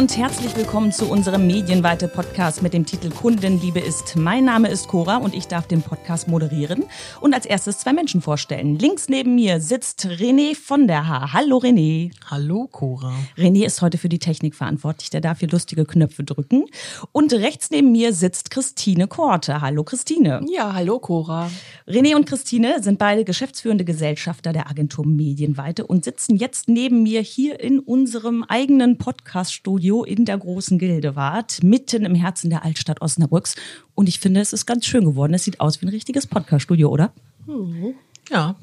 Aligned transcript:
und 0.00 0.16
herzlich 0.16 0.56
willkommen 0.56 0.92
zu 0.92 1.10
unserem 1.10 1.46
medienweite 1.46 2.08
Podcast 2.08 2.62
mit 2.62 2.72
dem 2.72 2.86
Titel 2.86 3.10
Kundenliebe 3.10 3.80
ist. 3.80 4.16
Mein 4.16 4.46
Name 4.46 4.70
ist 4.70 4.88
Cora 4.88 5.18
und 5.18 5.34
ich 5.34 5.46
darf 5.46 5.66
den 5.66 5.82
Podcast 5.82 6.26
moderieren 6.26 6.84
und 7.20 7.34
als 7.34 7.44
erstes 7.44 7.80
zwei 7.80 7.92
Menschen 7.92 8.22
vorstellen. 8.22 8.78
Links 8.78 9.10
neben 9.10 9.34
mir 9.34 9.60
sitzt 9.60 10.06
René 10.06 10.56
von 10.56 10.86
der 10.86 11.06
Haar. 11.06 11.34
Hallo 11.34 11.58
René. 11.58 12.12
Hallo 12.24 12.66
Cora. 12.66 13.12
René 13.36 13.66
ist 13.66 13.82
heute 13.82 13.98
für 13.98 14.08
die 14.08 14.18
Technik 14.18 14.54
verantwortlich, 14.54 15.10
der 15.10 15.20
darf 15.20 15.40
hier 15.40 15.50
lustige 15.50 15.84
Knöpfe 15.84 16.24
drücken. 16.24 16.64
Und 17.12 17.34
rechts 17.34 17.70
neben 17.70 17.92
mir 17.92 18.14
sitzt 18.14 18.50
Christine 18.50 19.06
Korte. 19.06 19.60
Hallo 19.60 19.84
Christine. 19.84 20.40
Ja, 20.50 20.72
hallo 20.72 20.98
Cora. 20.98 21.50
René 21.86 22.16
und 22.16 22.24
Christine 22.24 22.82
sind 22.82 22.98
beide 22.98 23.24
geschäftsführende 23.24 23.84
Gesellschafter 23.84 24.54
der 24.54 24.70
Agentur 24.70 25.06
Medienweite 25.06 25.86
und 25.86 26.06
sitzen 26.06 26.36
jetzt 26.36 26.70
neben 26.70 27.02
mir 27.02 27.20
hier 27.20 27.60
in 27.60 27.80
unserem 27.80 28.44
eigenen 28.44 28.96
Podcaststudio 28.96 29.89
Studio 29.90 30.04
in 30.04 30.24
der 30.24 30.38
großen 30.38 30.78
Gildewart, 30.78 31.64
mitten 31.64 32.04
im 32.04 32.14
Herzen 32.14 32.48
der 32.48 32.64
Altstadt 32.64 33.00
Osnabrücks. 33.00 33.56
Und 33.96 34.08
ich 34.08 34.20
finde, 34.20 34.40
es 34.40 34.52
ist 34.52 34.64
ganz 34.64 34.86
schön 34.86 35.04
geworden. 35.04 35.34
Es 35.34 35.42
sieht 35.42 35.58
aus 35.58 35.80
wie 35.80 35.86
ein 35.86 35.88
richtiges 35.88 36.28
Podcaststudio, 36.28 36.88
oder? 36.88 37.12
Mhm. 37.46 37.94
Ja, 38.30 38.54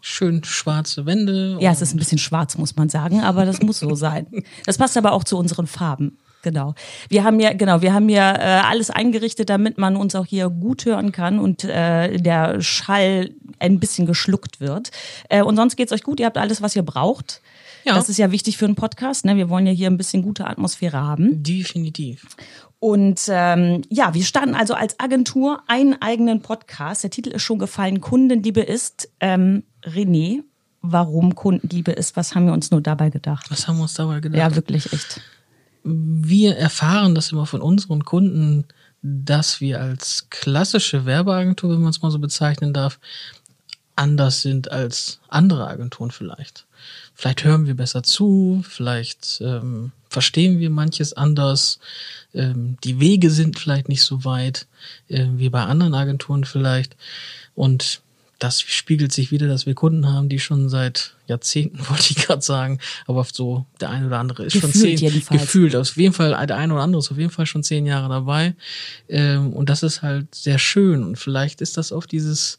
schön 0.00 0.42
schwarze 0.44 1.04
Wände. 1.04 1.58
Ja, 1.60 1.72
es 1.72 1.82
ist 1.82 1.94
ein 1.94 1.98
bisschen 1.98 2.16
schwarz, 2.16 2.56
muss 2.56 2.74
man 2.76 2.88
sagen, 2.88 3.20
aber 3.20 3.44
das 3.44 3.60
muss 3.60 3.80
so 3.80 3.94
sein. 4.06 4.26
Das 4.64 4.78
passt 4.78 4.96
aber 4.96 5.12
auch 5.12 5.24
zu 5.24 5.36
unseren 5.36 5.66
Farben. 5.66 6.16
Genau. 6.40 6.74
Wir 7.10 7.22
haben 7.22 7.38
ja, 7.38 7.52
genau, 7.52 7.82
wir 7.82 7.92
haben 7.92 8.08
ja 8.08 8.32
äh, 8.32 8.62
alles 8.62 8.88
eingerichtet, 8.88 9.50
damit 9.50 9.76
man 9.76 9.94
uns 9.96 10.14
auch 10.14 10.24
hier 10.24 10.48
gut 10.48 10.86
hören 10.86 11.12
kann 11.12 11.38
und 11.38 11.64
äh, 11.64 12.16
der 12.16 12.62
Schall 12.62 13.30
ein 13.58 13.78
bisschen 13.78 14.06
geschluckt 14.06 14.58
wird. 14.58 14.90
Äh, 15.28 15.42
und 15.42 15.56
sonst 15.56 15.76
geht's 15.76 15.92
euch 15.92 16.02
gut, 16.02 16.18
ihr 16.18 16.26
habt 16.26 16.38
alles, 16.38 16.62
was 16.62 16.74
ihr 16.74 16.82
braucht. 16.82 17.42
Ja. 17.84 17.94
Das 17.94 18.08
ist 18.08 18.18
ja 18.18 18.30
wichtig 18.30 18.56
für 18.56 18.64
einen 18.64 18.74
Podcast. 18.74 19.24
Ne? 19.24 19.36
Wir 19.36 19.48
wollen 19.48 19.66
ja 19.66 19.72
hier 19.72 19.88
ein 19.88 19.96
bisschen 19.96 20.22
gute 20.22 20.46
Atmosphäre 20.46 21.00
haben. 21.00 21.42
Definitiv. 21.42 22.36
Und 22.78 23.20
ähm, 23.28 23.82
ja, 23.90 24.12
wir 24.14 24.24
starten 24.24 24.54
also 24.54 24.74
als 24.74 24.98
Agentur 24.98 25.62
einen 25.68 26.00
eigenen 26.02 26.42
Podcast. 26.42 27.04
Der 27.04 27.10
Titel 27.10 27.30
ist 27.30 27.42
schon 27.42 27.58
gefallen. 27.58 28.00
Kundenliebe 28.00 28.60
ist 28.60 29.08
ähm, 29.20 29.62
René. 29.84 30.42
Warum 30.80 31.36
Kundenliebe 31.36 31.92
ist, 31.92 32.16
was 32.16 32.34
haben 32.34 32.46
wir 32.46 32.52
uns 32.52 32.72
nur 32.72 32.80
dabei 32.80 33.10
gedacht? 33.10 33.48
Was 33.50 33.68
haben 33.68 33.76
wir 33.76 33.82
uns 33.82 33.94
dabei 33.94 34.18
gedacht? 34.18 34.38
Ja, 34.38 34.56
wirklich 34.56 34.92
echt. 34.92 35.20
Wir 35.84 36.56
erfahren 36.56 37.14
das 37.14 37.30
immer 37.30 37.46
von 37.46 37.60
unseren 37.60 38.04
Kunden, 38.04 38.64
dass 39.00 39.60
wir 39.60 39.80
als 39.80 40.28
klassische 40.30 41.06
Werbeagentur, 41.06 41.70
wenn 41.70 41.80
man 41.80 41.90
es 41.90 42.02
mal 42.02 42.10
so 42.10 42.18
bezeichnen 42.18 42.72
darf, 42.72 42.98
anders 43.96 44.42
sind 44.42 44.70
als 44.70 45.20
andere 45.28 45.66
Agenturen 45.66 46.10
vielleicht. 46.10 46.66
Vielleicht 47.14 47.44
hören 47.44 47.66
wir 47.66 47.74
besser 47.74 48.02
zu, 48.02 48.64
vielleicht 48.68 49.40
ähm, 49.44 49.92
verstehen 50.08 50.58
wir 50.58 50.70
manches 50.70 51.12
anders. 51.12 51.78
Ähm, 52.34 52.76
die 52.84 53.00
Wege 53.00 53.30
sind 53.30 53.58
vielleicht 53.58 53.88
nicht 53.88 54.02
so 54.02 54.24
weit 54.24 54.66
äh, 55.08 55.26
wie 55.32 55.48
bei 55.48 55.62
anderen 55.62 55.94
Agenturen 55.94 56.44
vielleicht. 56.44 56.96
Und 57.54 58.00
das 58.42 58.60
spiegelt 58.60 59.12
sich 59.12 59.30
wieder, 59.30 59.46
dass 59.46 59.66
wir 59.66 59.74
Kunden 59.74 60.08
haben, 60.08 60.28
die 60.28 60.40
schon 60.40 60.68
seit 60.68 61.14
Jahrzehnten, 61.28 61.78
wollte 61.88 62.10
ich 62.10 62.16
gerade 62.16 62.42
sagen, 62.42 62.80
aber 63.06 63.24
so 63.30 63.66
der 63.80 63.90
eine 63.90 64.08
oder 64.08 64.18
andere 64.18 64.44
ist 64.44 64.54
gefühlt 64.54 64.72
schon 64.72 64.80
zehn, 64.80 64.98
jedenfalls. 64.98 65.42
gefühlt, 65.42 65.76
auf 65.76 65.96
jeden 65.96 66.12
Fall, 66.12 66.46
der 66.46 66.56
eine 66.56 66.74
oder 66.74 66.82
andere 66.82 66.98
ist 66.98 67.12
auf 67.12 67.18
jeden 67.18 67.30
Fall 67.30 67.46
schon 67.46 67.62
zehn 67.62 67.86
Jahre 67.86 68.08
dabei. 68.08 68.54
Ähm, 69.08 69.52
und 69.52 69.68
das 69.68 69.84
ist 69.84 70.02
halt 70.02 70.34
sehr 70.34 70.58
schön. 70.58 71.04
Und 71.04 71.18
vielleicht 71.18 71.60
ist 71.60 71.76
das 71.76 71.92
auf 71.92 72.08
dieses 72.08 72.58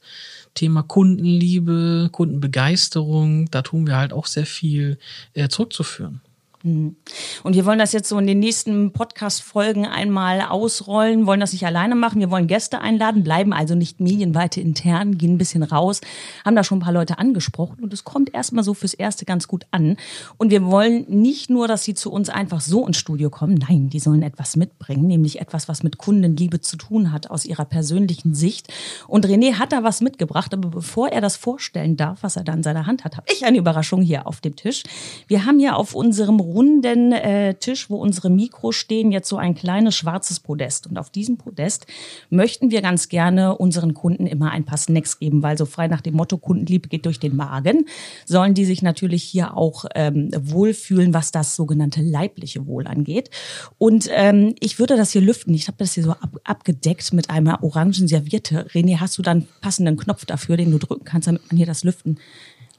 Thema 0.56 0.84
Kundenliebe, 0.84 2.10
Kundenbegeisterung, 2.12 3.52
da 3.52 3.62
tun 3.62 3.86
wir 3.86 3.98
halt 3.98 4.14
auch 4.14 4.28
sehr 4.28 4.46
viel 4.46 4.98
äh, 5.34 5.50
zurückzuführen. 5.50 6.22
Mhm. 6.64 6.96
Und 7.44 7.56
wir 7.56 7.66
wollen 7.66 7.80
das 7.80 7.92
jetzt 7.92 8.08
so 8.08 8.18
in 8.18 8.26
den 8.26 8.40
nächsten 8.40 8.94
Podcast-Folgen 8.94 9.86
einmal 9.86 10.42
ausrollen, 10.42 11.28
wollen 11.28 11.42
das 11.42 11.52
nicht 11.52 11.66
alleine 11.66 11.94
machen. 11.96 12.22
Wir 12.22 12.32
wollen 12.32 12.48
Gäste 12.48 12.80
einladen, 12.80 13.24
bleiben 13.24 13.52
also 13.52 13.76
nicht 13.76 14.00
medienweite 14.00 14.62
intern, 14.62 15.18
gehen 15.18 15.34
ein 15.34 15.38
bisschen 15.38 15.64
raus, 15.64 16.00
haben 16.46 16.56
da 16.56 16.64
schon 16.64 16.78
ein 16.78 16.82
paar 16.82 16.94
Leute 16.94 17.20
angesprochen 17.20 17.84
und 17.84 17.94
es 17.94 18.06
kommt 18.06 18.34
erstmal 18.34 18.64
so 18.64 18.74
fürs 18.74 18.94
Erste 18.94 19.26
ganz 19.26 19.50
gut 19.50 19.66
an. 19.72 19.98
Und 20.38 20.52
wir 20.52 20.64
wollen 20.66 21.06
nicht 21.10 21.50
nur, 21.50 21.68
dass 21.68 21.84
sie 21.84 21.96
zu 21.96 22.12
uns 22.12 22.30
einfach 22.30 22.62
so 22.62 22.88
ins 22.88 22.98
Studio 22.98 23.30
kommen, 23.30 23.56
nein, 23.56 23.90
die 23.90 24.00
sollen 24.00 24.22
etwas 24.22 24.56
mitbringen, 24.56 25.06
nämlich 25.06 25.42
etwas, 25.42 25.68
was 25.68 25.84
mit 25.84 25.98
Kundenliebe 25.98 26.62
zu 26.62 26.78
tun 26.78 27.12
hat 27.12 27.30
aus 27.30 27.44
ihrer 27.44 27.66
persönlichen 27.66 28.36
Sicht. 28.36 28.72
Und 29.08 29.28
René 29.28 29.56
hat 29.56 29.74
da 29.74 29.84
was 29.84 30.00
mitgebracht, 30.00 30.54
aber 30.54 30.70
bevor 30.70 31.10
er 31.10 31.20
das 31.20 31.36
vorstellen 31.36 31.98
darf, 31.98 32.24
was 32.24 32.38
er 32.38 32.46
da 32.46 32.54
in 32.54 32.64
seiner 32.64 32.86
Hand 32.86 33.04
hat, 33.04 33.18
habe 33.18 33.28
ich 33.34 33.44
eine 33.46 33.58
Überraschung 33.58 34.02
hier 34.02 34.28
auf 34.28 34.40
dem 34.40 34.56
Tisch. 34.56 34.84
Wir 35.28 35.46
haben 35.46 35.60
ja 35.60 35.74
auf 35.74 35.94
unserem 35.94 36.40
runden 36.54 37.12
äh, 37.12 37.56
Tisch, 37.56 37.90
wo 37.90 37.98
unsere 37.98 38.30
Mikros 38.30 38.76
stehen, 38.76 39.12
jetzt 39.12 39.30
so 39.30 39.38
ein 39.38 39.56
kleines 39.56 39.96
schwarzes 39.96 40.40
Podest. 40.40 40.88
Und 40.88 40.98
auf 40.98 41.10
diesem 41.10 41.38
Podest 41.38 41.88
möchten 42.30 42.72
wir 42.72 42.82
ganz 42.82 43.10
gerne 43.10 43.58
unseren 43.58 43.94
Kunden 43.94 44.28
immer 44.28 44.52
ein 44.52 44.64
paar 44.64 44.78
Snacks 44.78 45.20
geben, 45.20 45.44
weil 45.44 45.58
so 45.58 45.66
frei 45.66 45.88
nach 45.88 46.02
dem 46.02 46.16
Motto 46.16 46.38
Kundenliebe 46.38 46.90
geht 46.90 47.06
durch 47.06 47.20
den 47.20 47.36
Magen, 47.36 47.86
sollen 48.26 48.54
die 48.54 48.66
sich 48.66 48.82
natürlich 48.82 49.24
hier 49.24 49.58
auch 49.58 49.86
ähm, 49.96 50.32
wohlfühlen, 50.38 51.14
was 51.14 51.32
das 51.32 51.56
sogenannte 51.56 52.02
leibliche 52.02 52.68
Wohl 52.68 52.88
angeht. 52.88 53.30
Und 53.78 54.10
ähm, 54.12 54.56
ich 54.60 54.80
würde 54.80 54.96
das 54.96 55.12
hier 55.12 55.22
lüften. 55.22 55.54
Ich 55.54 55.68
habe 55.68 55.78
das 55.80 55.94
hier 55.94 56.04
so 56.04 56.12
ab, 56.12 56.40
abgedeckt 56.44 57.14
mit 57.14 57.30
einer 57.30 57.64
orangen 57.64 58.08
Serviette. 58.08 58.68
René, 58.68 59.00
hast 59.00 59.18
du 59.18 59.22
dann 59.22 59.48
passenden 59.62 59.98
Knopf 59.98 60.26
dafür, 60.26 60.58
den 60.58 60.72
du 60.72 60.78
drücken 60.78 61.06
kannst, 61.06 61.28
damit 61.28 61.42
man 61.50 61.58
hier 61.58 61.66
das 61.66 61.84
lüften? 61.84 62.20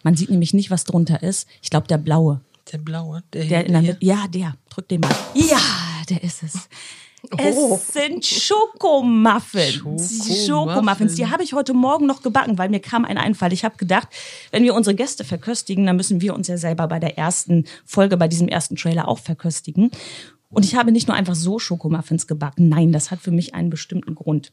Man 0.05 0.17
sieht 0.17 0.31
nämlich 0.31 0.55
nicht, 0.55 0.71
was 0.71 0.85
drunter 0.85 1.23
ist. 1.23 1.49
Ich 1.63 1.71
glaube, 1.71 1.89
der 1.89 1.99
blaue. 1.99 2.41
Der 2.73 2.79
blaue? 2.79 3.23
Der, 3.33 3.45
der 3.45 3.67
in 3.67 3.73
der 3.73 3.83
Mitte. 3.83 3.99
Ja, 4.01 4.27
der. 4.29 4.57
Drück 4.71 4.89
den 4.89 5.01
mal. 5.01 5.15
Ja, 5.35 5.61
der 6.09 6.23
ist 6.23 6.43
es. 6.43 6.69
Oh. 7.33 7.79
Es 7.79 7.93
sind 7.93 8.25
Schokomuffins. 8.25 10.47
Schokomuffins. 10.47 11.15
Die 11.15 11.27
habe 11.27 11.43
ich 11.43 11.55
heute 11.55 11.73
Morgen 11.73 12.07
noch 12.07 12.23
gebacken, 12.23 12.59
weil 12.59 12.69
mir 12.69 12.81
kam 12.81 13.05
ein 13.05 13.17
Einfall. 13.17 13.53
Ich 13.53 13.65
habe 13.65 13.77
gedacht, 13.77 14.09
wenn 14.51 14.63
wir 14.63 14.75
unsere 14.75 14.95
Gäste 14.95 15.25
verköstigen, 15.25 15.87
dann 15.87 15.97
müssen 15.97 16.21
wir 16.21 16.35
uns 16.35 16.49
ja 16.49 16.59
selber 16.59 16.87
bei 16.87 16.99
der 16.99 17.17
ersten 17.17 17.65
Folge, 17.87 18.17
bei 18.17 18.29
diesem 18.29 18.49
ersten 18.49 18.77
Trailer 18.77 19.09
auch 19.09 19.19
verköstigen. 19.19 19.91
Und 20.51 20.65
ich 20.65 20.75
habe 20.75 20.93
nicht 20.93 21.09
nur 21.09 21.17
einfach 21.17 21.35
so 21.35 21.59
Schokomuffins 21.59 22.27
gebacken. 22.27 22.69
Nein, 22.69 22.93
das 22.93 23.11
hat 23.11 23.21
für 23.21 23.31
mich 23.31 23.55
einen 23.55 23.71
bestimmten 23.71 24.15
Grund. 24.15 24.53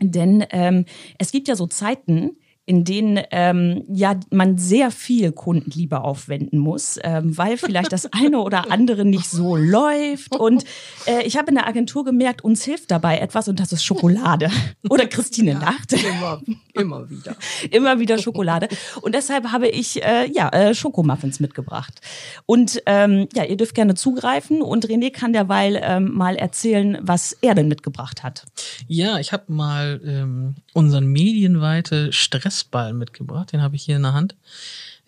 Denn 0.00 0.44
ähm, 0.50 0.84
es 1.18 1.32
gibt 1.32 1.48
ja 1.48 1.56
so 1.56 1.66
Zeiten, 1.66 2.36
in 2.66 2.82
denen 2.82 3.20
ähm, 3.30 3.84
ja 3.88 4.18
man 4.30 4.58
sehr 4.58 4.90
viel 4.90 5.30
Kundenliebe 5.30 6.00
aufwenden 6.00 6.58
muss, 6.58 6.98
ähm, 7.02 7.38
weil 7.38 7.56
vielleicht 7.56 7.92
das 7.92 8.12
eine 8.12 8.40
oder 8.40 8.72
andere 8.72 9.04
nicht 9.04 9.30
so 9.30 9.54
läuft. 9.54 10.34
Und 10.34 10.64
äh, 11.06 11.22
ich 11.22 11.36
habe 11.36 11.48
in 11.50 11.54
der 11.54 11.68
Agentur 11.68 12.04
gemerkt, 12.04 12.42
uns 12.42 12.64
hilft 12.64 12.90
dabei 12.90 13.18
etwas 13.18 13.46
und 13.46 13.60
das 13.60 13.72
ist 13.72 13.84
Schokolade. 13.84 14.50
Oder 14.88 15.06
Christine 15.06 15.52
ja, 15.52 15.60
lacht. 15.60 15.92
Immer, 15.92 16.40
immer 16.72 17.08
wieder. 17.08 17.36
immer 17.70 17.98
wieder 18.00 18.18
Schokolade. 18.18 18.68
Und 19.00 19.14
deshalb 19.14 19.52
habe 19.52 19.68
ich 19.68 20.02
äh, 20.02 20.28
ja 20.32 20.48
äh, 20.48 20.74
Schokomuffins 20.74 21.38
mitgebracht. 21.38 22.00
Und 22.46 22.82
ähm, 22.86 23.28
ja, 23.34 23.44
ihr 23.44 23.56
dürft 23.56 23.74
gerne 23.74 23.94
zugreifen 23.94 24.60
und 24.60 24.86
René 24.86 25.12
kann 25.12 25.32
derweil 25.32 25.80
ähm, 25.82 26.12
mal 26.14 26.34
erzählen, 26.34 26.98
was 27.00 27.32
er 27.40 27.54
denn 27.54 27.68
mitgebracht 27.68 28.24
hat. 28.24 28.44
Ja, 28.88 29.18
ich 29.18 29.32
habe 29.32 29.44
mal 29.52 30.00
ähm, 30.04 30.56
unseren 30.72 31.06
medienweite 31.06 32.12
Stress 32.12 32.55
Stressball 32.56 32.92
mitgebracht. 32.92 33.52
Den 33.52 33.62
habe 33.62 33.76
ich 33.76 33.84
hier 33.84 33.96
in 33.96 34.02
der 34.02 34.14
Hand. 34.14 34.34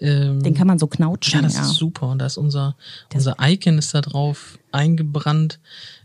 Ähm, 0.01 0.43
den 0.43 0.55
kann 0.55 0.67
man 0.67 0.79
so 0.79 0.87
knautschen. 0.87 1.41
Ja, 1.41 1.43
das 1.43 1.57
ja. 1.57 1.63
ist 1.63 1.75
super. 1.75 2.09
Und 2.09 2.19
da 2.19 2.27
ist 2.27 2.37
unser, 2.37 2.77
unser 3.13 3.37
Icon 3.41 3.79
ist 3.79 3.95
da 3.95 4.01
drauf 4.01 4.59
eingebrannt. 4.73 5.61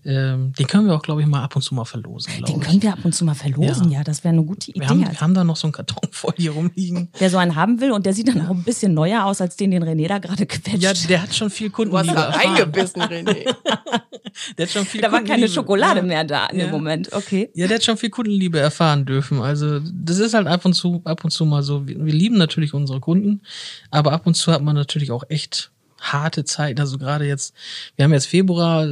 Ähm, 0.06 0.52
den 0.58 0.68
können 0.68 0.88
wir 0.88 0.96
auch, 0.96 1.02
glaube 1.02 1.22
ich, 1.22 1.28
mal 1.28 1.44
ab 1.44 1.56
und 1.56 1.62
zu 1.62 1.74
mal 1.74 1.86
verlosen. 1.86 2.34
Den 2.46 2.60
können 2.60 2.82
wir 2.82 2.92
ab 2.92 3.00
und 3.04 3.14
zu 3.14 3.24
mal 3.24 3.36
verlosen, 3.36 3.90
ja. 3.90 4.00
ja 4.00 4.04
das 4.04 4.24
wäre 4.24 4.34
eine 4.34 4.44
gute 4.44 4.72
Idee. 4.72 4.82
Wir 4.82 4.90
haben, 4.90 5.00
wir 5.00 5.22
haben 5.22 5.34
da 5.34 5.44
noch 5.44 5.56
so 5.56 5.68
einen 5.68 5.72
Karton 5.72 6.04
voll 6.12 6.34
hier 6.38 6.52
rumliegen. 6.52 7.10
Wer 7.18 7.30
so 7.30 7.38
einen 7.38 7.56
haben 7.56 7.80
will 7.80 7.92
und 7.92 8.06
der 8.06 8.14
sieht 8.14 8.28
dann 8.28 8.46
auch 8.46 8.52
ein 8.52 8.64
bisschen 8.64 8.94
neuer 8.94 9.26
aus, 9.26 9.40
als 9.40 9.56
den, 9.56 9.72
den 9.72 9.84
René 9.84 10.08
da 10.08 10.20
gerade 10.20 10.46
quetscht. 10.46 10.82
Ja, 10.82 10.94
der 10.94 11.22
hat 11.22 11.34
schon 11.34 11.50
viel 11.50 11.70
Kunden. 11.70 11.92
Du 11.92 11.98
hast 11.98 12.10
da 12.10 12.30
eingebissen, 12.30 13.02
René. 13.02 13.46
der 14.58 14.66
hat 14.66 14.72
schon 14.72 14.86
viel 14.86 15.02
Da 15.02 15.12
war 15.12 15.24
keine 15.24 15.48
Schokolade 15.48 16.00
ja. 16.00 16.06
mehr 16.06 16.24
da 16.24 16.48
in 16.48 16.60
ja. 16.60 16.66
dem 16.66 16.72
Moment, 16.72 17.14
okay. 17.14 17.50
Ja, 17.54 17.68
der 17.68 17.76
hat 17.76 17.84
schon 17.84 17.98
viel 17.98 18.10
Kundenliebe 18.10 18.60
erfahren 18.60 19.06
dürfen. 19.06 19.42
Also 19.42 19.80
das 19.80 20.20
ist 20.20 20.34
halt 20.34 20.48
ab 20.48 20.66
und 20.66 20.74
zu, 20.74 21.02
ab 21.06 21.24
und 21.24 21.32
zu 21.32 21.46
mal 21.46 21.64
so. 21.64 21.88
Wir, 21.88 22.04
wir 22.04 22.14
lieben 22.14 22.38
natürlich 22.38 22.74
unsere 22.74 23.00
Kunden, 23.00 23.42
aber 23.90 24.12
ab 24.12 24.28
und 24.28 24.34
zu 24.34 24.52
hat 24.52 24.62
man 24.62 24.76
natürlich 24.76 25.12
auch 25.12 25.24
echt 25.30 25.72
harte 26.04 26.44
Zeiten. 26.44 26.80
Also 26.80 26.98
gerade 26.98 27.26
jetzt, 27.26 27.54
wir 27.96 28.06
haben 28.06 28.14
jetzt 28.14 28.28
Februar, 28.28 28.88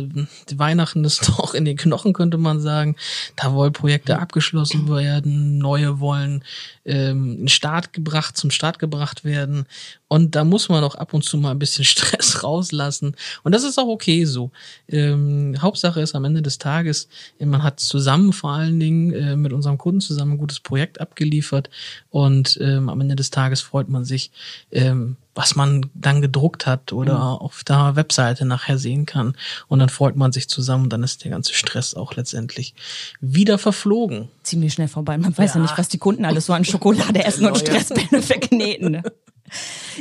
Weihnachten 0.56 1.04
ist 1.04 1.28
doch 1.38 1.54
in 1.54 1.66
den 1.66 1.78
Knochen, 1.78 2.14
könnte 2.14 2.38
man 2.38 2.60
sagen. 2.60 2.96
Da 3.36 3.54
wollen 3.54 3.74
Projekte 3.74 4.20
abgeschlossen 4.20 4.88
werden, 4.90 5.58
neue 5.58 6.00
wollen 6.00 6.44
ähm, 6.86 7.42
in 7.42 7.48
Start 7.48 7.94
gebracht, 7.94 8.38
zum 8.38 8.52
Start 8.52 8.80
gebracht 8.80 9.24
werden. 9.24 9.66
Und 10.08 10.36
da 10.36 10.44
muss 10.44 10.68
man 10.68 10.84
auch 10.84 10.96
ab 10.96 11.14
und 11.14 11.24
zu 11.24 11.38
mal 11.38 11.52
ein 11.52 11.60
bisschen 11.60 11.86
Stress 11.86 12.44
rauslassen. 12.44 13.16
Und 13.44 13.54
das 13.54 13.64
ist 13.64 13.78
auch 13.78 13.88
okay 13.88 14.26
so. 14.26 14.52
Ähm, 14.88 15.56
Hauptsache 15.62 16.02
ist 16.02 16.16
am 16.16 16.26
Ende 16.26 16.42
des 16.42 16.58
Tages, 16.58 17.08
man 17.40 17.64
hat 17.64 17.80
zusammen 17.80 18.34
vor 18.34 18.52
allen 18.52 18.80
Dingen 18.80 19.14
äh, 19.14 19.36
mit 19.36 19.54
unserem 19.54 19.78
Kunden 19.78 20.02
zusammen 20.02 20.34
ein 20.34 20.38
gutes 20.38 20.60
Projekt 20.60 21.00
abgeliefert. 21.02 21.70
Und 22.10 22.58
ähm, 22.62 22.90
am 22.90 23.02
Ende 23.02 23.16
des 23.16 23.30
Tages 23.30 23.62
freut 23.62 23.90
man 23.90 24.04
sich, 24.06 24.32
ähm, 24.72 25.18
was 25.34 25.56
man 25.56 25.86
dann 25.94 26.22
gedruckt 26.22 26.66
hat 26.66 26.92
oder 26.94 27.14
Mhm. 27.16 27.22
auf 27.22 27.64
der 27.64 27.96
Webseite 27.96 28.46
nachher 28.46 28.78
sehen 28.78 29.06
kann. 29.06 29.36
Und 29.68 29.80
dann 29.80 29.90
freut 29.90 30.16
man 30.16 30.32
sich 30.32 30.50
zusammen 30.50 30.84
und 30.86 30.90
dann 30.94 31.04
ist 31.04 31.24
der 31.24 31.32
ganze 31.32 31.54
Stress 31.54 31.94
auch 31.94 32.16
letztendlich 32.16 32.74
wieder 33.22 33.58
verflogen. 33.58 34.28
Ziemlich 34.44 34.74
schnell 34.74 34.88
vorbei. 34.90 35.18
Man 35.18 35.38
weiß 35.38 35.54
ja, 35.54 35.60
Ja. 35.60 35.62
nicht, 35.64 35.78
was 35.78 35.88
die 35.88 35.98
Kunden 36.00 36.26
alles 36.26 36.46
so 36.48 36.54
an 36.54 36.66
Schokolade 36.66 37.24
essen 37.24 37.46
und 37.46 37.58
Stresspläne 37.58 38.22
verkneten. 38.22 39.02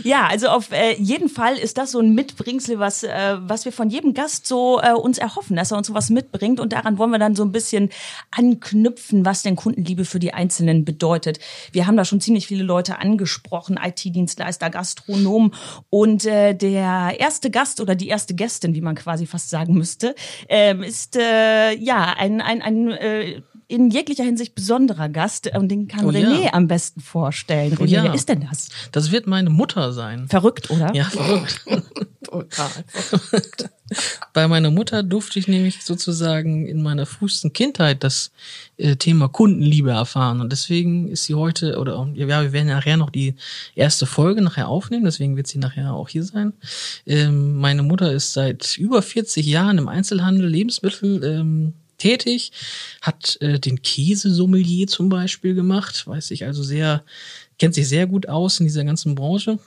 Ja, 0.05 0.27
also 0.29 0.49
auf 0.49 0.71
äh, 0.73 0.95
jeden 0.99 1.29
Fall 1.29 1.57
ist 1.57 1.79
das 1.79 1.93
so 1.93 2.01
ein 2.01 2.15
Mitbringsel, 2.15 2.79
was, 2.79 3.03
äh, 3.03 3.37
was 3.41 3.65
wir 3.65 3.73
von 3.73 3.91
jedem 3.91 4.15
Gast 4.15 4.47
so 4.47 4.81
äh, 4.81 4.93
uns 4.93 5.19
erhoffen, 5.19 5.57
dass 5.57 5.73
er 5.73 5.79
uns 5.79 5.89
sowas 5.89 6.11
mitbringt. 6.11 6.61
Und 6.61 6.73
daran 6.73 6.99
wollen 6.99 7.11
wir 7.11 7.19
dann 7.19 7.35
so 7.35 7.45
ein 7.45 7.53
bisschen 7.53 7.91
anknüpfen, 8.31 9.25
was 9.25 9.43
denn 9.43 9.57
Kundenliebe 9.57 10.05
für 10.05 10.19
die 10.19 10.33
Einzelnen 10.33 10.85
bedeutet. 10.85 11.41
Wir 11.73 11.87
haben 11.87 11.97
da 11.97 12.05
schon 12.05 12.21
ziemlich 12.21 12.47
viele 12.47 12.63
Leute 12.63 12.99
angesprochen, 12.99 13.79
IT-Dienstleister, 13.83 14.71
Gastronomen. 14.71 15.53
Und 15.91 16.25
äh, 16.25 16.55
der 16.55 17.17
erste 17.19 17.51
Gast 17.51 17.81
oder 17.81 17.95
die 17.95 18.09
erste 18.09 18.35
Gästin, 18.35 18.75
wie 18.75 18.81
man 18.81 18.95
quasi 18.95 19.27
fast 19.27 19.51
sagen 19.51 19.75
müsste, 19.75 20.15
ähm, 20.49 20.83
ist 20.83 21.17
äh, 21.17 21.75
ja 21.75 22.15
ein, 22.17 22.41
ein, 22.41 22.63
ein 22.63 22.91
äh, 22.93 23.43
in 23.71 23.91
jeglicher 23.91 24.25
Hinsicht 24.25 24.55
besonderer 24.55 25.09
Gast 25.09 25.49
und 25.55 25.69
den 25.69 25.87
kann 25.87 26.05
Oh 26.05 26.11
ja. 26.11 26.29
René 26.29 26.53
am 26.53 26.67
besten 26.67 27.01
vorstellen. 27.01 27.75
René, 27.75 27.87
ja. 27.87 28.05
wer 28.05 28.15
ist 28.15 28.29
denn 28.29 28.47
das? 28.49 28.69
Das 28.91 29.13
wird 29.13 29.27
meine 29.27 29.49
Mutter 29.49 29.93
sein. 29.93 30.27
Verrückt, 30.29 30.71
oder? 30.71 30.93
Ja, 30.95 31.05
verrückt. 31.11 31.65
Total. 32.25 32.71
Bei 34.33 34.47
meiner 34.47 34.71
Mutter 34.71 35.03
durfte 35.03 35.39
ich 35.39 35.49
nämlich 35.49 35.83
sozusagen 35.83 36.67
in 36.67 36.83
meiner 36.83 37.07
frühesten 37.07 37.53
Kindheit 37.53 38.05
das 38.05 38.31
äh, 38.77 38.97
Thema 38.97 39.29
Kundenliebe 39.29 39.91
erfahren. 39.91 40.41
Und 40.41 40.51
deswegen 40.51 41.09
ist 41.09 41.25
sie 41.25 41.35
heute, 41.35 41.79
oder 41.79 42.09
ja, 42.15 42.27
wir 42.27 42.53
werden 42.53 42.69
nachher 42.69 42.97
noch 42.97 43.11
die 43.11 43.35
erste 43.75 44.07
Folge 44.07 44.43
nachher 44.43 44.69
aufnehmen, 44.69 45.05
deswegen 45.05 45.37
wird 45.37 45.47
sie 45.47 45.59
nachher 45.59 45.95
auch 45.95 46.09
hier 46.09 46.25
sein. 46.25 46.53
Ähm, 47.07 47.57
meine 47.57 47.83
Mutter 47.83 48.13
ist 48.13 48.33
seit 48.33 48.77
über 48.77 49.03
40 49.03 49.47
Jahren 49.47 49.79
im 49.79 49.89
Einzelhandel 49.89 50.49
Lebensmittel 50.49 51.25
ähm, 51.25 51.75
tätig, 52.01 52.51
hat 53.01 53.39
äh, 53.41 53.61
den 53.61 53.83
Käsesommelier 53.83 54.89
zum 54.89 55.09
Beispiel 55.09 55.55
gemacht, 55.55 56.07
weiß 56.07 56.33
ich 56.33 56.45
also 56.45 56.63
sehr, 56.63 57.05
kennt 57.59 57.75
sich 57.75 57.89
sehr 57.89 58.07
gut 58.09 58.29
aus 58.29 58.59
in 58.59 58.67
dieser 58.67 58.85
ganzen 58.85 59.15
Branche. 59.15 59.59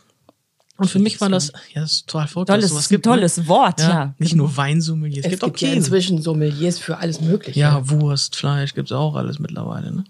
Und 0.75 0.89
für 0.89 1.00
mich 1.00 1.21
war 1.21 1.30
das, 1.30 1.53
ja, 1.74 1.81
das 1.81 1.94
ist 1.94 2.07
total 2.07 2.27
verrückt. 2.27 2.50
dass 2.50 2.56
Tolles, 2.56 2.69
sowas 2.71 2.89
gibt, 2.89 3.06
ne? 3.06 3.12
tolles 3.12 3.47
Wort, 3.47 3.80
ja. 3.80 4.15
Nicht 4.18 4.35
nur 4.35 4.57
Weinsommelier, 4.57 5.19
es, 5.19 5.25
Es 5.25 5.30
gibt 5.31 5.44
auch 5.44 5.47
gibt 5.47 5.62
ja 5.62 5.68
Käse. 5.69 5.77
inzwischen 5.77 6.21
Sommeliers 6.21 6.80
für 6.80 6.97
alles 6.97 7.21
Mögliche. 7.21 7.59
Ja, 7.59 7.88
Wurst, 7.89 8.36
Fleisch 8.36 8.74
gibt's 8.74 8.91
auch 8.91 9.15
alles 9.15 9.38
mittlerweile. 9.38 9.94
Ne? 9.94 10.03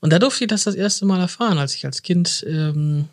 Und 0.00 0.12
da 0.12 0.18
durfte 0.18 0.44
ich 0.44 0.48
das 0.48 0.64
das 0.64 0.74
erste 0.74 1.06
Mal 1.06 1.20
erfahren, 1.20 1.58
als 1.58 1.74
ich 1.76 1.86
als 1.86 2.02
Kind 2.02 2.44
ähm, 2.48 3.06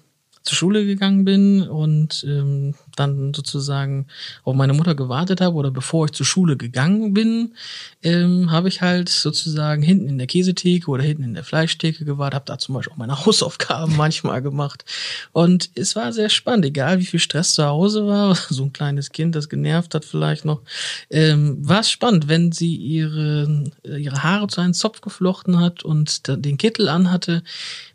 zur 0.48 0.58
Schule 0.58 0.86
gegangen 0.86 1.26
bin 1.26 1.68
und 1.68 2.26
ähm, 2.28 2.74
dann 2.96 3.34
sozusagen 3.34 4.08
auf 4.44 4.56
meine 4.56 4.74
Mutter 4.74 4.96
gewartet 4.96 5.42
habe 5.42 5.56
oder 5.56 5.72
bevor 5.72 6.06
ich 6.06 6.12
zur 6.12 6.26
Schule 6.26 6.58
gegangen 6.58 7.14
bin, 7.14 7.54
ähm, 8.02 8.50
habe 8.52 8.70
ich 8.70 8.82
halt 8.82 9.10
sozusagen 9.10 9.82
hinten 9.82 10.08
in 10.08 10.18
der 10.18 10.28
Käsetheke 10.28 10.90
oder 10.90 11.04
hinten 11.04 11.24
in 11.24 11.34
der 11.34 11.44
Fleischtheke 11.44 12.06
gewartet, 12.06 12.36
habe 12.36 12.46
da 12.46 12.58
zum 12.58 12.76
Beispiel 12.76 12.94
auch 12.94 12.98
meine 12.98 13.26
Hausaufgaben 13.26 13.96
manchmal 13.96 14.42
gemacht. 14.42 14.86
Und 15.34 15.70
es 15.76 15.96
war 15.96 16.14
sehr 16.14 16.30
spannend, 16.30 16.66
egal 16.66 17.00
wie 17.00 17.06
viel 17.06 17.20
Stress 17.20 17.54
zu 17.54 17.66
Hause 17.66 18.08
war, 18.08 18.36
so 18.50 18.64
ein 18.64 18.74
kleines 18.74 19.12
Kind, 19.12 19.36
das 19.36 19.50
genervt 19.50 19.94
hat 19.94 20.06
vielleicht 20.06 20.46
noch, 20.46 20.62
ähm, 21.10 21.58
war 21.68 21.82
es 21.82 21.92
spannend, 21.92 22.28
wenn 22.28 22.52
sie 22.52 22.76
ihre, 22.76 23.66
ihre 23.84 24.24
Haare 24.24 24.48
zu 24.48 24.62
einem 24.62 24.74
Zopf 24.74 25.02
geflochten 25.02 25.60
hat 25.60 25.84
und 25.84 26.28
den 26.28 26.58
Kittel 26.58 26.88
anhatte, 26.88 27.44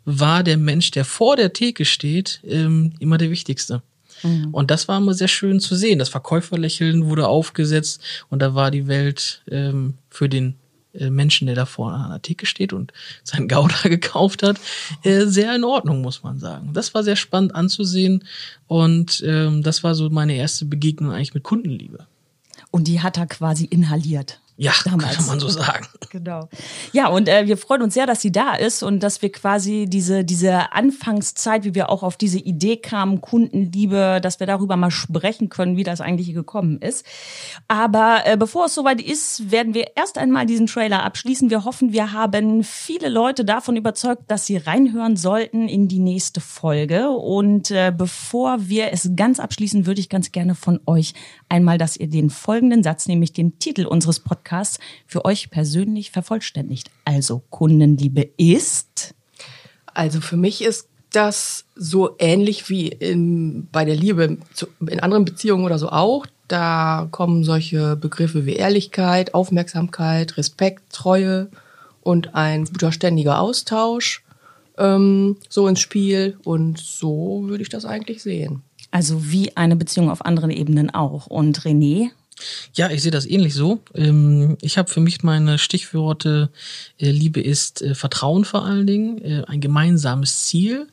war 0.05 0.43
der 0.43 0.57
Mensch, 0.57 0.91
der 0.91 1.05
vor 1.05 1.35
der 1.35 1.53
Theke 1.53 1.85
steht, 1.85 2.41
ähm, 2.45 2.93
immer 2.99 3.17
der 3.17 3.31
Wichtigste. 3.31 3.81
Und 4.51 4.71
das 4.71 4.87
war 4.87 4.97
immer 4.97 5.13
sehr 5.13 5.27
schön 5.27 5.59
zu 5.59 5.75
sehen. 5.75 5.99
Das 5.99 6.09
Verkäuferlächeln 6.09 7.05
wurde 7.05 7.27
aufgesetzt 7.27 8.01
und 8.29 8.41
da 8.41 8.55
war 8.55 8.71
die 8.71 8.87
Welt 8.87 9.41
ähm, 9.51 9.95
für 10.09 10.29
den 10.29 10.55
äh, 10.93 11.09
Menschen, 11.09 11.47
der 11.47 11.55
da 11.55 11.65
vorne 11.65 11.97
an 11.97 12.11
der 12.11 12.21
Theke 12.21 12.45
steht 12.45 12.71
und 12.71 12.93
sein 13.23 13.47
Gouda 13.47 13.81
gekauft 13.89 14.43
hat, 14.43 14.59
äh, 15.03 15.25
sehr 15.25 15.55
in 15.55 15.63
Ordnung, 15.63 16.01
muss 16.01 16.23
man 16.23 16.39
sagen. 16.39 16.71
Das 16.73 16.93
war 16.93 17.03
sehr 17.03 17.15
spannend 17.15 17.53
anzusehen 17.53 18.23
und 18.67 19.23
ähm, 19.25 19.61
das 19.61 19.83
war 19.83 19.95
so 19.95 20.09
meine 20.09 20.35
erste 20.35 20.65
Begegnung 20.65 21.11
eigentlich 21.11 21.33
mit 21.33 21.43
Kundenliebe. 21.43 22.07
Und 22.71 22.87
die 22.87 23.01
hat 23.01 23.17
er 23.17 23.27
quasi 23.27 23.65
inhaliert. 23.65 24.39
Ja, 24.55 24.71
Damals. 24.85 25.17
kann 25.17 25.25
man 25.25 25.39
so 25.39 25.49
sagen. 25.49 25.87
Genau. 26.13 26.47
Ja, 26.91 27.07
und 27.07 27.27
äh, 27.27 27.47
wir 27.47 27.57
freuen 27.57 27.81
uns 27.81 27.95
sehr, 27.95 28.05
dass 28.05 28.21
sie 28.21 28.31
da 28.31 28.53
ist 28.53 28.83
und 28.83 29.01
dass 29.01 29.23
wir 29.23 29.31
quasi 29.31 29.87
diese, 29.87 30.23
diese 30.23 30.71
Anfangszeit, 30.73 31.63
wie 31.63 31.73
wir 31.73 31.89
auch 31.89 32.03
auf 32.03 32.17
diese 32.17 32.37
Idee 32.37 32.77
kamen, 32.77 33.19
Kundenliebe, 33.19 34.19
dass 34.21 34.39
wir 34.39 34.45
darüber 34.45 34.75
mal 34.75 34.91
sprechen 34.91 35.49
können, 35.49 35.75
wie 35.75 35.83
das 35.83 36.01
eigentlich 36.01 36.31
gekommen 36.35 36.77
ist. 36.79 37.03
Aber 37.67 38.21
äh, 38.25 38.37
bevor 38.37 38.65
es 38.65 38.75
soweit 38.75 39.01
ist, 39.01 39.49
werden 39.49 39.73
wir 39.73 39.97
erst 39.97 40.19
einmal 40.19 40.45
diesen 40.45 40.67
Trailer 40.67 41.01
abschließen. 41.03 41.49
Wir 41.49 41.65
hoffen, 41.65 41.93
wir 41.93 42.13
haben 42.13 42.63
viele 42.63 43.09
Leute 43.09 43.43
davon 43.43 43.75
überzeugt, 43.75 44.29
dass 44.29 44.45
sie 44.45 44.57
reinhören 44.57 45.15
sollten 45.15 45.67
in 45.67 45.87
die 45.87 45.97
nächste 45.97 46.41
Folge. 46.41 47.09
Und 47.09 47.71
äh, 47.71 47.91
bevor 47.95 48.67
wir 48.69 48.91
es 48.91 49.09
ganz 49.15 49.39
abschließen, 49.39 49.87
würde 49.87 49.99
ich 49.99 50.09
ganz 50.09 50.31
gerne 50.31 50.53
von 50.53 50.79
euch 50.85 51.15
einmal, 51.49 51.79
dass 51.79 51.97
ihr 51.97 52.07
den 52.07 52.29
folgenden 52.29 52.83
Satz, 52.83 53.07
nämlich 53.07 53.33
den 53.33 53.57
Titel 53.57 53.87
unseres 53.87 54.19
Podcasts, 54.19 54.42
für 55.05 55.25
euch 55.25 55.49
persönlich 55.49 56.11
vervollständigt. 56.11 56.91
Also 57.05 57.41
Kundenliebe 57.49 58.29
ist. 58.37 59.15
Also 59.85 60.21
für 60.21 60.37
mich 60.37 60.63
ist 60.63 60.87
das 61.11 61.65
so 61.75 62.15
ähnlich 62.19 62.69
wie 62.69 62.87
in, 62.87 63.67
bei 63.71 63.85
der 63.85 63.95
Liebe 63.95 64.37
in 64.87 64.99
anderen 64.99 65.25
Beziehungen 65.25 65.65
oder 65.65 65.77
so 65.77 65.89
auch. 65.89 66.25
Da 66.47 67.07
kommen 67.11 67.43
solche 67.43 67.95
Begriffe 67.95 68.45
wie 68.45 68.55
Ehrlichkeit, 68.55 69.33
Aufmerksamkeit, 69.33 70.37
Respekt, 70.37 70.91
Treue 70.91 71.49
und 72.01 72.35
ein 72.35 72.65
guter 72.65 72.91
ständiger 72.91 73.39
Austausch 73.39 74.23
ähm, 74.77 75.37
so 75.49 75.67
ins 75.67 75.79
Spiel. 75.79 76.37
Und 76.43 76.77
so 76.77 77.43
würde 77.45 77.63
ich 77.63 77.69
das 77.69 77.85
eigentlich 77.85 78.21
sehen. 78.21 78.63
Also 78.91 79.31
wie 79.31 79.55
eine 79.57 79.75
Beziehung 79.75 80.09
auf 80.09 80.25
anderen 80.25 80.51
Ebenen 80.51 80.89
auch. 80.89 81.27
Und 81.27 81.61
René, 81.61 82.09
Ja, 82.73 82.89
ich 82.89 83.01
sehe 83.01 83.11
das 83.11 83.25
ähnlich 83.25 83.53
so. 83.53 83.79
Ähm, 83.93 84.57
Ich 84.61 84.77
habe 84.77 84.89
für 84.89 84.99
mich 84.99 85.23
meine 85.23 85.57
Stichworte 85.57 86.49
äh, 86.97 87.11
Liebe 87.11 87.41
ist 87.41 87.81
äh, 87.81 87.95
Vertrauen 87.95 88.45
vor 88.45 88.65
allen 88.65 88.87
Dingen, 88.87 89.21
äh, 89.23 89.43
ein 89.47 89.61
gemeinsames 89.61 90.45
Ziel. 90.45 90.87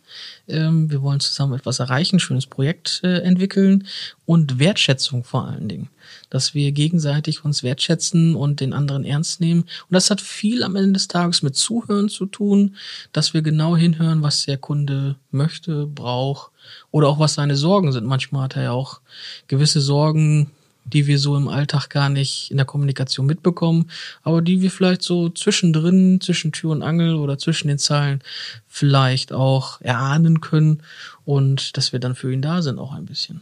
Ähm, 0.49 0.91
Wir 0.91 1.03
wollen 1.03 1.21
zusammen 1.21 1.55
etwas 1.55 1.79
erreichen, 1.79 2.17
ein 2.17 2.21
schönes 2.21 2.47
Projekt 2.47 3.01
entwickeln 3.03 3.87
und 4.27 4.59
Wertschätzung 4.59 5.25
vor 5.25 5.47
allen 5.47 5.69
Dingen. 5.69 5.89
Dass 6.29 6.55
wir 6.55 6.73
gegenseitig 6.73 7.45
uns 7.45 7.63
wertschätzen 7.63 8.35
und 8.35 8.61
den 8.61 8.73
anderen 8.73 9.05
ernst 9.05 9.41
nehmen. 9.41 9.63
Und 9.63 9.91
das 9.91 10.11
hat 10.11 10.21
viel 10.21 10.63
am 10.63 10.77
Ende 10.77 10.93
des 10.93 11.09
Tages 11.09 11.43
mit 11.43 11.57
Zuhören 11.57 12.09
zu 12.09 12.27
tun, 12.27 12.77
dass 13.13 13.33
wir 13.35 13.43
genau 13.43 13.77
hinhören, 13.77 14.23
was 14.23 14.45
der 14.45 14.59
Kunde 14.59 15.17
möchte, 15.31 15.87
braucht 15.87 16.51
oder 16.91 17.09
auch 17.09 17.19
was 17.19 17.35
seine 17.35 17.57
Sorgen 17.57 17.93
sind. 17.93 18.07
Manchmal 18.07 18.45
hat 18.45 18.57
er 18.57 18.63
ja 18.65 18.73
auch 18.73 19.01
gewisse 19.49 19.81
Sorgen, 19.81 20.51
die 20.93 21.07
wir 21.07 21.19
so 21.19 21.37
im 21.37 21.49
Alltag 21.49 21.89
gar 21.89 22.09
nicht 22.09 22.51
in 22.51 22.57
der 22.57 22.67
Kommunikation 22.67 23.27
mitbekommen, 23.27 23.91
aber 24.23 24.43
die 24.43 24.61
wir 24.61 24.71
vielleicht 24.71 25.03
so 25.03 25.29
zwischendrin, 25.29 26.21
zwischen 26.21 26.53
Tür 26.53 26.71
und 26.71 26.83
Angel 26.83 27.15
oder 27.15 27.39
zwischen 27.39 27.69
den 27.69 27.79
Zeilen 27.79 28.21
vielleicht 28.69 29.33
auch 29.33 29.81
erahnen 29.81 30.41
können 30.41 30.83
und 31.25 31.77
dass 31.77 31.93
wir 31.93 32.01
dann 32.01 32.15
für 32.15 32.33
ihn 32.33 32.43
da 32.43 32.63
sind 32.63 32.79
auch 32.79 32.93
ein 32.93 33.07
bisschen. 33.07 33.41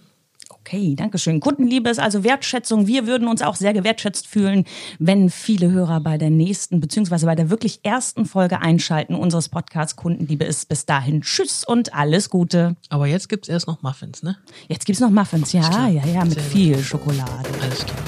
Okay, 0.68 0.94
danke 0.94 1.16
schön. 1.16 1.40
Kundenliebe 1.40 1.88
ist 1.88 1.98
also 1.98 2.24
Wertschätzung. 2.24 2.86
Wir 2.86 3.06
würden 3.06 3.26
uns 3.26 3.40
auch 3.40 3.56
sehr 3.56 3.72
gewertschätzt 3.72 4.26
fühlen, 4.26 4.64
wenn 4.98 5.30
viele 5.30 5.70
Hörer 5.70 6.00
bei 6.00 6.18
der 6.18 6.28
nächsten 6.28 6.78
beziehungsweise 6.78 7.24
bei 7.24 7.34
der 7.34 7.48
wirklich 7.48 7.80
ersten 7.84 8.26
Folge 8.26 8.60
einschalten 8.60 9.14
unseres 9.14 9.48
Podcasts 9.48 9.96
Kundenliebe 9.96 10.44
ist. 10.44 10.68
Bis 10.68 10.84
dahin 10.84 11.22
Tschüss 11.22 11.64
und 11.64 11.94
alles 11.94 12.28
Gute. 12.28 12.76
Aber 12.90 13.06
jetzt 13.06 13.30
gibt's 13.30 13.48
erst 13.48 13.66
noch 13.66 13.80
Muffins, 13.80 14.22
ne? 14.22 14.36
Jetzt 14.68 14.84
gibt's 14.84 15.00
noch 15.00 15.08
Muffins. 15.08 15.54
Ja, 15.54 15.88
ja, 15.88 16.04
ja, 16.04 16.22
mit 16.22 16.34
Sehr 16.34 16.42
gut. 16.42 16.52
viel 16.52 16.78
Schokolade. 16.82 17.48
Alles 17.62 17.86
klar. 17.86 17.98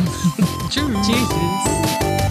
Tschüss. 0.68 1.06
Tschüss. 1.06 2.29